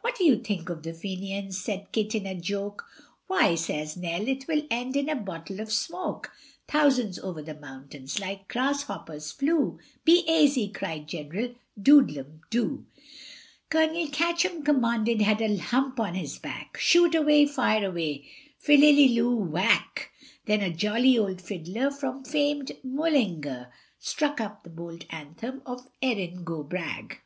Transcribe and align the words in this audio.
What 0.00 0.16
do 0.16 0.24
you 0.24 0.38
think 0.38 0.70
of 0.70 0.82
the 0.84 0.94
Fenians? 0.94 1.58
said 1.62 1.92
Kit, 1.92 2.14
in 2.14 2.24
a 2.24 2.34
joke, 2.34 2.86
Why, 3.26 3.54
says 3.56 3.94
Nell, 3.94 4.26
it 4.26 4.48
will 4.48 4.62
end 4.70 4.96
in 4.96 5.10
a 5.10 5.14
bottle 5.14 5.60
of 5.60 5.70
smoke, 5.70 6.30
Thousands 6.66 7.18
over 7.18 7.42
the 7.42 7.56
mountains, 7.56 8.18
like 8.18 8.48
grasshoppers 8.48 9.32
flew, 9.32 9.78
Be 10.02 10.24
aisy, 10.26 10.68
cried 10.70 11.06
General 11.06 11.54
Doodlem 11.78 12.40
doo: 12.48 12.86
Colonel 13.68 14.06
Catch'em 14.06 14.64
commanded, 14.64 15.20
had 15.20 15.42
a 15.42 15.58
hump 15.58 16.00
on 16.00 16.14
his 16.14 16.38
back, 16.38 16.78
Shoot 16.80 17.14
away, 17.14 17.44
fire 17.44 17.84
away, 17.86 18.24
philliloo 18.58 19.34
whack, 19.36 20.10
Then 20.46 20.62
a 20.62 20.72
jolly 20.72 21.18
old 21.18 21.42
fiddler 21.42 21.90
from 21.90 22.24
famed 22.24 22.72
Mullingar, 22.82 23.70
Struck 23.98 24.40
up 24.40 24.62
the 24.62 24.70
bold 24.70 25.04
anthem 25.10 25.60
of 25.66 25.86
Erin 26.00 26.44
go 26.44 26.64
bragh. 26.64 27.18